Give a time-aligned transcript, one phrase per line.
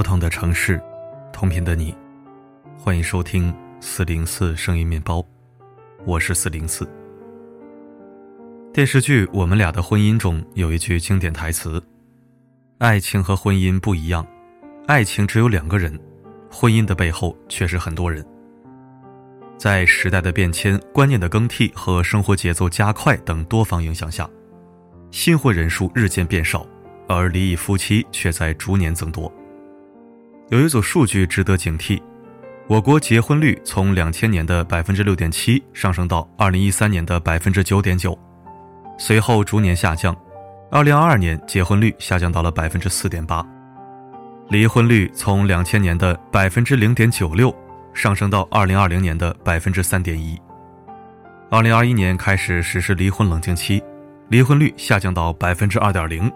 [0.00, 0.82] 不同的城市，
[1.30, 1.94] 同频的你，
[2.78, 5.22] 欢迎收听四零四声音面包，
[6.06, 6.88] 我是四零四。
[8.72, 11.82] 电视剧《我们俩的婚姻》中有一句经典台词
[12.80, 14.26] ：“爱情和婚姻不一样，
[14.86, 16.00] 爱情只有两个人，
[16.50, 18.24] 婚姻的背后却是很多人。”
[19.58, 24.26] 在时代的变迁、观念的更替和生活节奏加快等多方影响下，
[25.10, 26.66] 新婚人数日渐变少。
[27.06, 29.30] 而离异夫妻却在逐年增多。
[30.50, 32.02] 有一组数据值得警惕：
[32.66, 38.18] 我国结婚率从两千年的百分之六点七上升到二零一三年的百分之九点九，
[38.98, 40.14] 随后逐年下降。
[40.68, 43.46] 二零二二年结婚率下降到了百分之四点八，
[44.48, 47.54] 离婚率从两千年的百分之零点九六
[47.94, 50.36] 上升到二零二零年的百分之三点一。
[51.48, 53.80] 二零二一年开始实施离婚冷静期，
[54.30, 56.28] 离婚率下降到百分之二点零。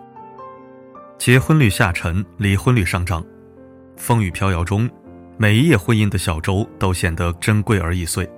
[1.18, 3.24] 结婚率下沉，离婚率上涨，
[3.96, 4.88] 风雨飘摇中，
[5.36, 8.28] 每一页婚姻的小舟都显得珍贵而易碎。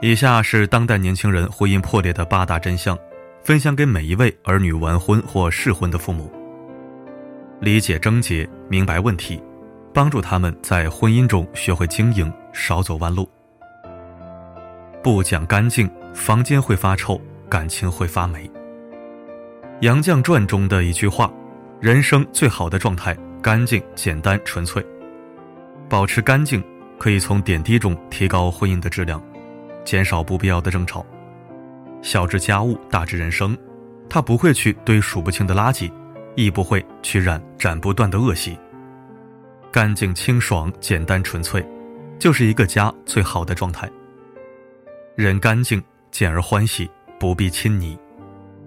[0.00, 2.98] 以下是当代年轻人婚姻破裂的八大真相，
[3.44, 6.32] 分享给每一位儿女完婚或适婚的父母。
[7.60, 9.42] 理解症结，明白问题，
[9.92, 13.28] 帮助他们在婚姻中学会经营，少走弯路。
[15.02, 18.46] 不讲干净，房间会发臭，感情会发霉。
[19.80, 21.30] 《杨绛传》中的一句话。
[21.80, 24.84] 人生最好的状态，干净、简单、纯粹。
[25.88, 26.62] 保持干净，
[26.98, 29.22] 可以从点滴中提高婚姻的质量，
[29.84, 31.04] 减少不必要的争吵。
[32.02, 33.56] 小至家务，大至人生，
[34.08, 35.90] 他不会去堆数不清的垃圾，
[36.34, 38.58] 亦不会去染斩不断的恶习。
[39.72, 41.66] 干净、清爽、简单、纯粹，
[42.18, 43.88] 就是一个家最好的状态。
[45.16, 47.96] 人干净，简而欢喜，不必亲昵；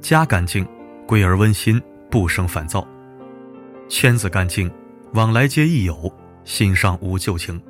[0.01, 0.67] 家干净，
[1.07, 2.87] 归而温馨，不生烦躁。
[3.89, 4.71] 圈子干净，
[5.13, 6.11] 往来皆益友，
[6.43, 7.61] 心上无旧情。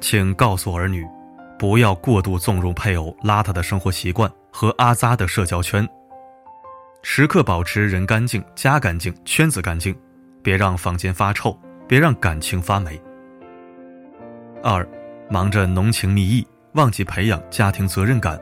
[0.00, 1.06] 请告诉儿女，
[1.58, 5.86] 不要过度纵容配偶邋遢的生活习惯和阿扎的社交圈。
[7.02, 9.94] 时刻保持人干净、家干净、圈子干净，
[10.42, 13.00] 别让房间发臭，别让感情发霉。
[14.62, 14.86] 二，
[15.28, 18.40] 忙着浓情蜜意，忘记培养家庭责任感。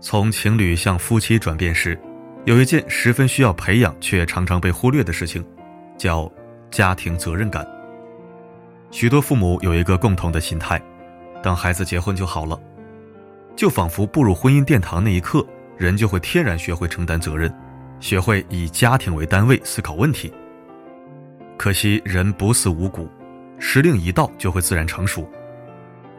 [0.00, 1.98] 从情侣向夫妻转变时。
[2.44, 5.44] 有一件十分需要培养却常常被忽略的事情，
[5.98, 6.30] 叫
[6.70, 7.66] 家庭责任感。
[8.90, 10.80] 许多父母有一个共同的心态：
[11.42, 12.58] 等孩子结婚就好了，
[13.54, 15.44] 就仿佛步入婚姻殿堂那一刻，
[15.76, 17.52] 人就会天然学会承担责任，
[18.00, 20.32] 学会以家庭为单位思考问题。
[21.58, 23.10] 可惜人不似五谷，
[23.58, 25.28] 时令一到就会自然成熟。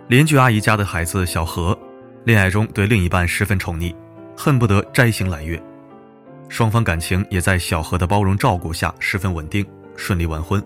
[0.10, 1.76] 邻居阿姨家的孩子小何，
[2.24, 3.96] 恋爱中对另一半十分宠溺，
[4.38, 5.60] 恨不得摘星揽月。
[6.50, 9.66] 双方感情也在小何的包容照顾下十分稳定，
[9.96, 10.62] 顺利完婚。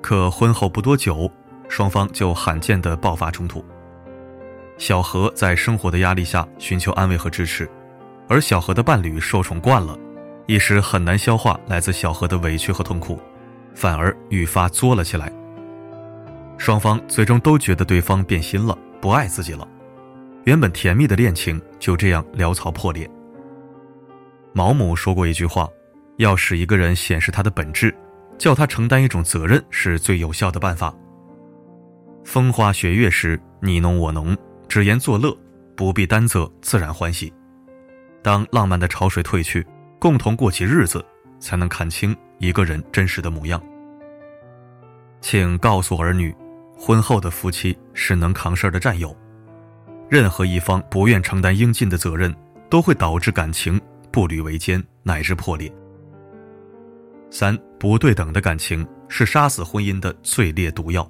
[0.00, 1.30] 可婚后不多久，
[1.68, 3.62] 双方就罕见的爆发冲突。
[4.78, 7.68] 小何在生活的压力下寻求安慰和支持，
[8.28, 9.98] 而小何的伴侣受宠惯了，
[10.46, 13.18] 一时很难消化来自小何的委屈和痛苦，
[13.74, 15.32] 反而愈发作了起来。
[16.58, 19.66] 双方最终都觉得对方变心了，不爱自己了，
[20.44, 23.10] 原本甜蜜的恋情就这样潦草破裂。
[24.56, 25.68] 毛姆说过一句话
[26.16, 27.94] ：“要使一个人显示他的本质，
[28.38, 30.94] 叫他承担一种责任，是最有效的办法。”
[32.24, 34.34] 风花雪月时，你侬我侬，
[34.66, 35.36] 只言作乐，
[35.76, 37.30] 不必担责，自然欢喜。
[38.22, 39.62] 当浪漫的潮水退去，
[39.98, 41.04] 共同过起日子，
[41.38, 43.62] 才能看清一个人真实的模样。
[45.20, 46.34] 请告诉儿女，
[46.78, 49.14] 婚后的夫妻是能扛事儿的战友，
[50.08, 52.34] 任何一方不愿承担应尽的责任，
[52.70, 53.78] 都会导致感情。
[54.16, 55.70] 步履维艰，乃至破裂。
[57.30, 61.06] 三不对等的感情是杀死婚姻的最烈毒药。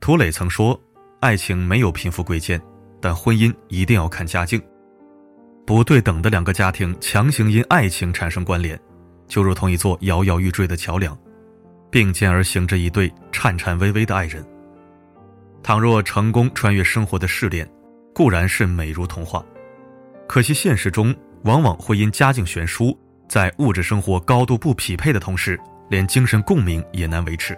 [0.00, 0.80] 涂磊曾说
[1.20, 2.58] ：“爱情没有贫富贵贱，
[2.98, 4.58] 但婚姻一定要看家境。
[5.66, 8.80] 不对等的两个家庭强行因爱情产生关联，
[9.28, 11.14] 就如同一座摇摇欲坠的桥梁，
[11.90, 14.42] 并肩而行着一对颤颤巍巍的爱人。
[15.62, 17.70] 倘若成功穿越生活的试炼，
[18.14, 19.44] 固然是美如童话，
[20.26, 22.96] 可惜现实中。”往往会因家境悬殊，
[23.28, 27.56] 在物质生活高度不匹配的同时，连精神共鸣也难维持。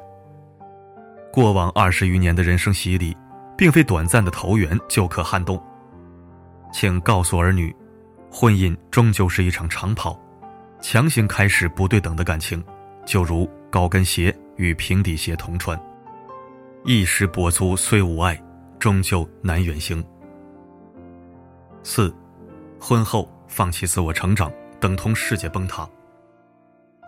[1.32, 3.16] 过往二十余年的人生洗礼，
[3.56, 5.62] 并非短暂的投缘就可撼动。
[6.72, 7.74] 请告诉儿女，
[8.30, 10.20] 婚姻终究是一场长跑，
[10.80, 12.62] 强行开始不对等的感情，
[13.06, 15.80] 就如高跟鞋与平底鞋同穿，
[16.84, 18.38] 一时跛足虽无碍，
[18.78, 20.04] 终究难远行。
[21.82, 22.14] 四，
[22.78, 23.26] 婚后。
[23.48, 25.88] 放弃自我成长，等同世界崩塌。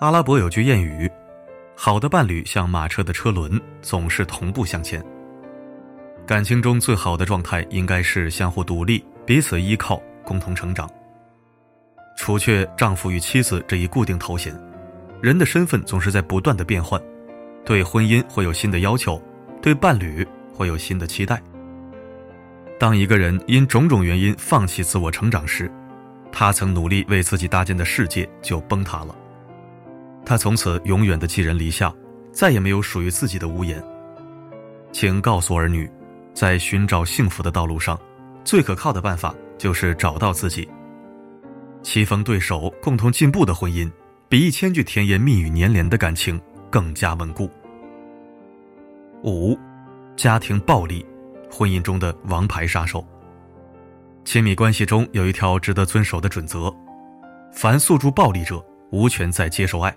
[0.01, 1.11] 阿拉伯有句谚语
[1.77, 5.05] ：“好的伴侣像马车的车轮，总是同步向前。
[6.27, 10.89] 感情中最好的状态应该是相互独立、彼此依靠、共同成长。
[12.17, 14.59] 除却丈夫与妻子这一固定头衔，
[15.21, 17.01] 人的身份总是在不断的变换，
[17.65, 19.21] 对婚姻会有新的要求，
[19.61, 21.43] 对伴侣会有新的期待。
[22.79, 25.71] 当一个人因种种原因放弃自我成长时，
[26.33, 29.15] 他曾努力为自己搭建的世界就崩塌了。
[30.25, 31.93] 他从此永远的寄人篱下，
[32.33, 33.83] 再也没有属于自己的屋檐。
[34.93, 35.91] 请告诉儿女，
[36.35, 37.99] 在寻找幸福的道路上，
[38.45, 40.69] 最可靠的办法就是找到自己。
[41.83, 43.91] 棋逢对手，共同进步的婚姻，
[44.29, 46.41] 比一千句甜言蜜语粘连的感情
[46.71, 47.51] 更加稳固。
[49.23, 49.59] 五，
[50.17, 51.05] 家庭暴力。
[51.53, 53.05] 婚姻中的王牌杀手。
[54.25, 56.73] 亲密关系中有一条值得遵守的准则：
[57.53, 59.95] 凡诉诸暴力者，无权再接受爱。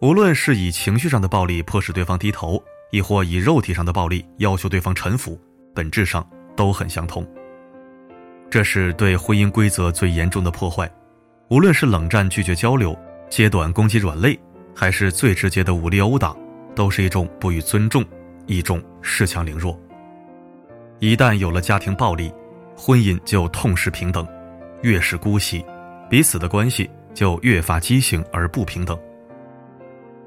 [0.00, 5.38] 无论是以情绪上的暴力迫使对方低头，亦或以肉体上的暴力要求对方臣服，
[5.74, 7.26] 本质上都很相同。
[8.50, 10.90] 这是对婚姻规则最严重的破坏。
[11.48, 12.96] 无论是冷战拒绝交流、
[13.28, 14.38] 揭短攻击软肋，
[14.74, 16.34] 还是最直接的武力殴打，
[16.74, 18.04] 都是一种不予尊重，
[18.46, 19.78] 一种恃强凌弱。
[21.00, 22.32] 一旦有了家庭暴力，
[22.76, 24.26] 婚姻就痛失平等，
[24.82, 25.64] 越是姑息，
[26.10, 28.98] 彼此的关系就越发畸形而不平等。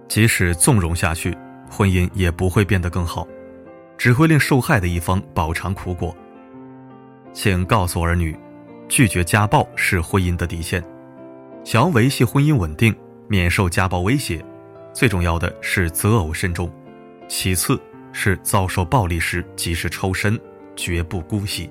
[0.07, 1.37] 即使纵容下去，
[1.69, 3.27] 婚姻也不会变得更好，
[3.97, 6.15] 只会令受害的一方饱尝苦果。
[7.33, 8.35] 请告诉儿女，
[8.87, 10.83] 拒绝家暴是婚姻的底线。
[11.63, 12.95] 想要维系婚姻稳定，
[13.27, 14.43] 免受家暴威胁，
[14.93, 16.71] 最重要的是择偶慎重，
[17.27, 17.79] 其次
[18.13, 20.39] 是遭受暴力时及时抽身。
[20.79, 21.67] 绝不姑息，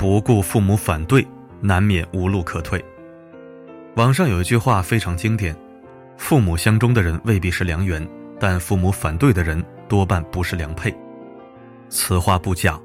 [0.00, 1.28] 不顾父母反对，
[1.60, 2.82] 难免无路可退。
[3.96, 5.54] 网上有一句话非常经典
[6.16, 8.08] ：“父母相中的人未必是良缘，
[8.38, 10.90] 但父母反对的人多半不是良配。”
[11.90, 12.80] 此话不假，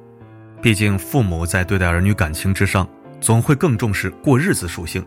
[0.61, 2.85] 毕竟父母在对待儿女感情之上，
[3.21, 5.01] 总会更重视过日子属性。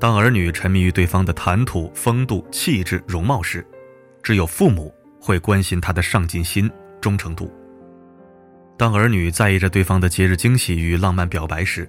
[0.00, 3.64] 当儿女沉迷于对方的谈吐、风度、气质、容貌时，
[4.24, 6.68] 只有父母会关心他的上进心、
[7.00, 7.48] 忠诚度。
[8.80, 11.86] 当儿女在意着对方的节日惊喜与浪漫表白时，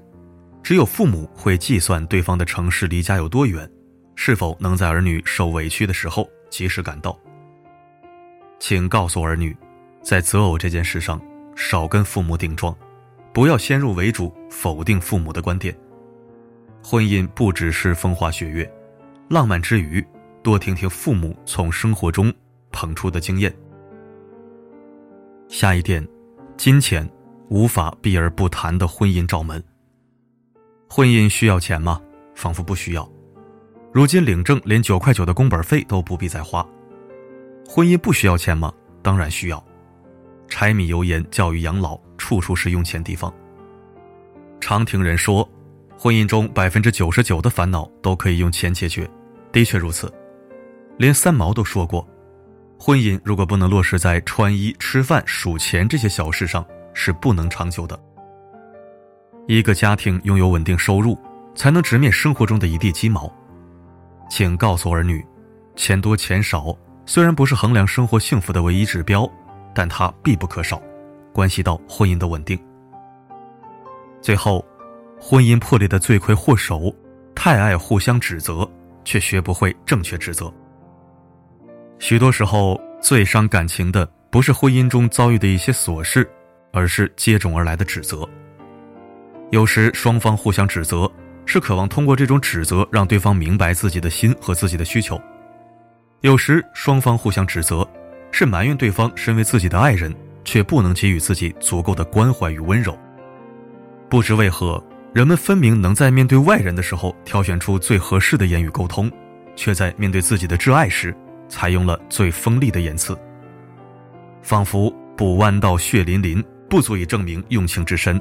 [0.62, 3.66] 只有父母会计算对方的城市离家有多远，
[4.14, 7.18] 是否能在儿女受委屈的时候及时赶到。
[8.60, 9.56] 请告诉儿女，
[10.04, 11.18] 在择偶这件事上，
[11.56, 12.76] 少跟父母顶撞，
[13.32, 15.74] 不要先入为主否定父母的观点。
[16.84, 18.70] 婚姻不只是风花雪月，
[19.30, 20.06] 浪漫之余，
[20.44, 22.34] 多听听父母从生活中
[22.70, 23.56] 捧出的经验。
[25.48, 26.06] 下一点。
[26.62, 27.10] 金钱
[27.50, 29.64] 无法避而不谈的婚姻罩门。
[30.88, 32.00] 婚姻需要钱吗？
[32.36, 33.12] 仿佛不需要。
[33.92, 36.64] 如今领证连九块九的工本费都不必再花。
[37.68, 38.72] 婚姻不需要钱吗？
[39.02, 39.66] 当然需要。
[40.48, 43.34] 柴米油盐、教育养老，处处是用钱地方。
[44.60, 45.50] 常听人说，
[45.98, 49.10] 婚姻中百分之九十九的烦恼都可以用钱解决。
[49.52, 50.14] 的确如此。
[51.00, 52.08] 连三毛都说过。
[52.84, 57.98] 婚姻如果不能落实在穿衣、吃饭、数钱这些小事上，是不能长久的。
[59.48, 61.16] 一个家庭拥有稳定收入，
[61.54, 63.32] 才能直面生活中的一地鸡毛。
[64.32, 65.24] 请告诉儿女，
[65.76, 69.32] 钱多钱少虽然不是衡量生活幸福的唯一指标，
[69.76, 70.82] 但它必不可少，
[71.32, 72.60] 关系到婚姻的稳定。
[74.24, 74.66] 最后，
[75.20, 76.92] 婚姻破裂的罪魁祸首，
[77.36, 78.68] 太爱互相指责，
[79.06, 80.52] 却学不会正确指责。
[82.02, 86.28] 许多时候，最伤感情的不是婚姻中遭遇的一些琐事，
[86.74, 88.28] 而是接踵而来的指责。
[89.52, 91.10] 有时双方互相指责，
[91.46, 95.16] 是渴望通过这种指责让对方明白自己的心和自己的需求；
[96.22, 97.88] 有时双方互相指责，
[98.32, 100.12] 是埋怨对方身为自己的爱人，
[100.44, 102.98] 却不能给予自己足够的关怀与温柔。
[104.10, 109.10] 不知为何，人们分明能在面对外人的时候挑选出最合适的言语沟通，
[109.56, 111.16] 却在面对自己的挚爱时。
[111.52, 113.16] 采用了最锋利的言辞，
[114.42, 118.20] 仿佛不弯道血淋淋，不足以证明用情之深。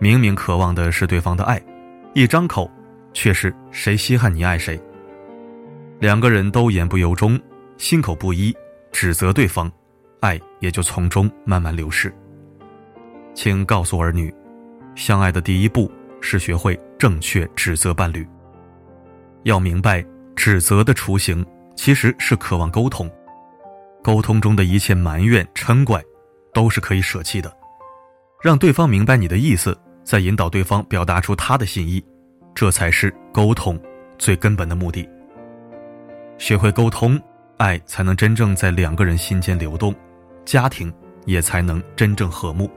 [0.00, 1.62] 明明渴望的是对方的爱，
[2.14, 2.68] 一张口
[3.12, 4.78] 却是谁稀罕你爱谁。
[6.00, 7.40] 两个人都言不由衷，
[7.76, 8.54] 心口不一，
[8.90, 9.70] 指责对方，
[10.18, 12.12] 爱也就从中慢慢流失。
[13.32, 14.34] 请告诉儿女，
[14.96, 15.88] 相爱的第一步
[16.20, 18.26] 是学会正确指责伴侣。
[19.44, 21.46] 要明白指责的雏形。
[21.78, 23.08] 其实是渴望沟通，
[24.02, 26.02] 沟通中的一切埋怨、嗔怪，
[26.52, 27.56] 都是可以舍弃的。
[28.42, 32.04] 让对方明白你的意思，再引导对方表达出他的心意，
[32.52, 33.80] 这才是沟通
[34.18, 35.08] 最根本的目的。
[36.36, 37.18] 学会沟通，
[37.58, 39.94] 爱才能真正在两个人心间流动，
[40.44, 40.92] 家庭
[41.26, 42.68] 也才能真正和睦。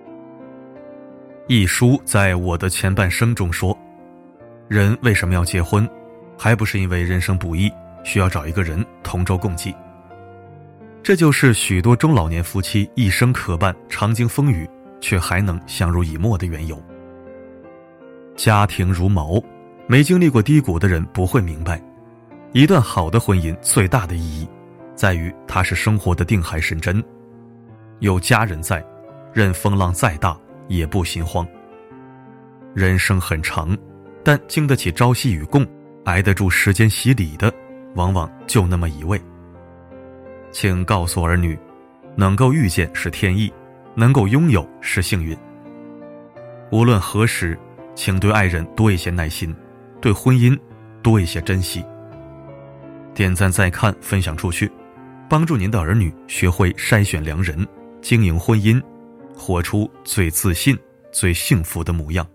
[1.48, 3.76] 一书在我的前半生中说
[4.70, 5.90] ：“人为什么要结婚？
[6.38, 7.72] 还不是因为人生不易，
[8.04, 9.74] 需要找一个人同舟共济。
[11.04, 16.82] 这就是许多中老年夫妻一生可伴，常经风雨，却还能相濡以沫的缘由。
[18.36, 19.44] 家庭如锚，
[19.88, 21.82] 没经历过低谷的人不会明白，
[22.54, 24.48] 一段好的婚姻最大的意义，
[24.96, 27.04] 在于它是生活的定海神针。
[28.00, 28.84] 有家人在，
[29.34, 31.46] 任风浪再大。”也不心慌。
[32.74, 33.78] 人生很长，
[34.24, 35.68] 但经得起朝夕与共、
[36.06, 37.54] 挨得住时间洗礼的，
[37.96, 39.22] 往往就那么一位。
[40.52, 41.58] 请告诉儿女，
[42.16, 43.52] 能够遇见是天意，
[43.96, 45.38] 能够拥有是幸运。
[46.72, 47.58] 无论何时，
[47.96, 49.56] 请对爱人多一些耐心，
[50.00, 50.58] 对婚姻
[51.02, 51.84] 多一些珍惜。
[53.14, 54.72] 点赞再看，分享出去，
[55.30, 57.68] 帮助您的儿女学会筛选良人，
[58.02, 58.82] 经营婚姻。
[59.34, 60.78] 活出最自信、
[61.12, 62.28] 最幸福的模样。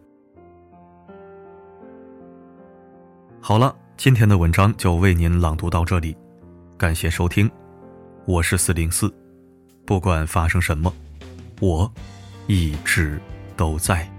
[3.40, 6.14] 好了，今天的文章就为您朗读到这里，
[6.76, 7.50] 感谢收听，
[8.26, 9.12] 我是四零四，
[9.86, 10.92] 不管发生什么，
[11.62, 11.90] 我
[12.46, 13.18] 一直
[13.56, 14.15] 都在。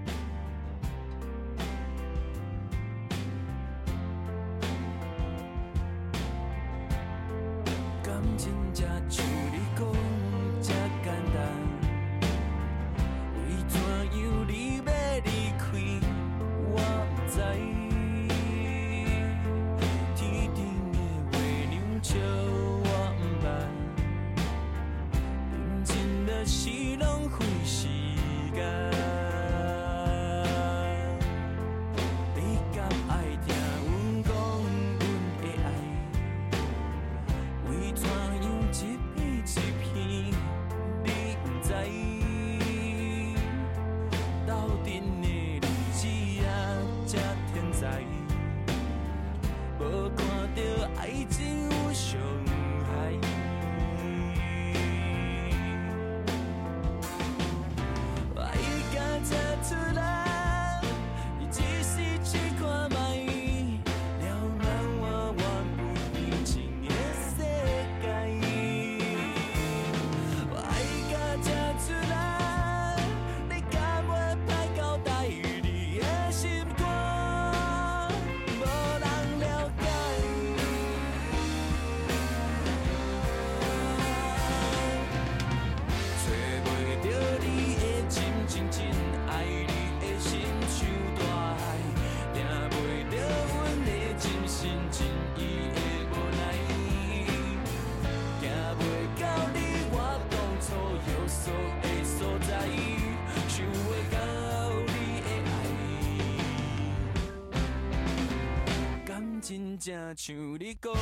[109.48, 110.94] 真正像你讲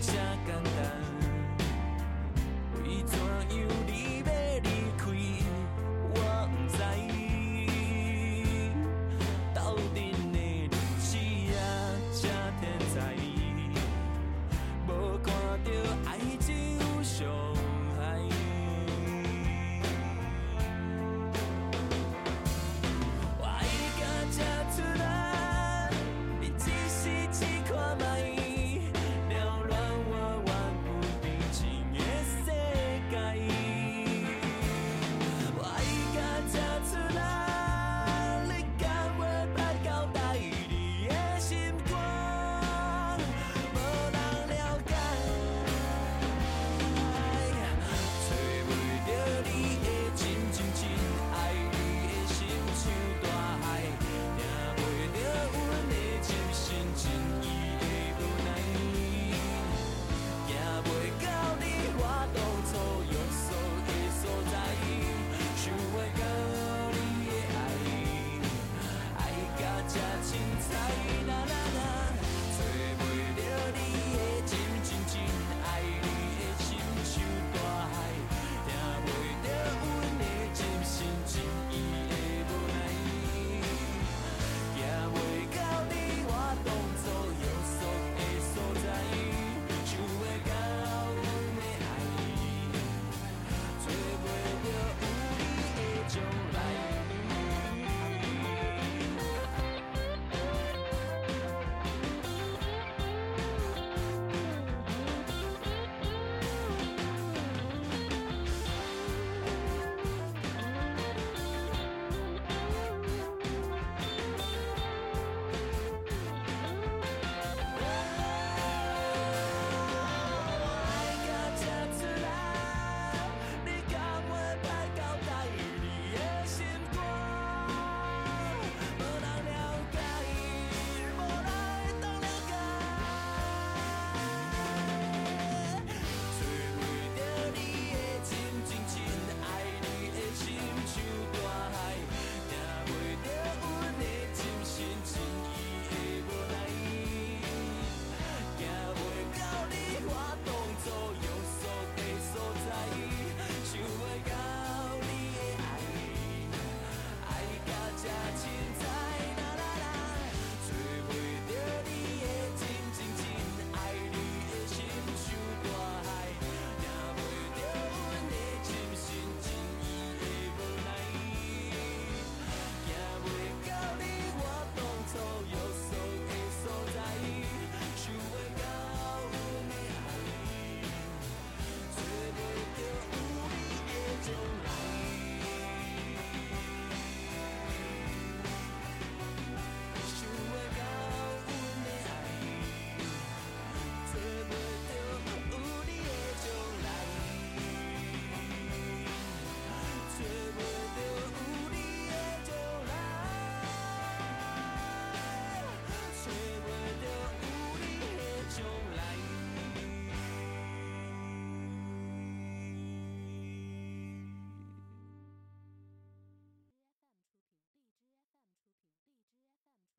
[0.00, 0.74] 这简单，
[2.82, 3.18] 为怎
[3.58, 3.83] 样？